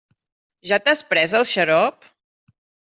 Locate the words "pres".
1.11-1.39